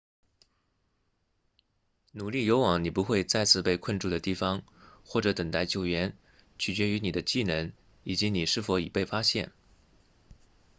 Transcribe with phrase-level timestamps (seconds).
[2.11, 4.63] 努力游往你不会再次被困住的地方
[5.05, 6.17] 或者等待救援
[6.57, 7.71] 取决于你的技能
[8.03, 9.51] 以及你是否已被发现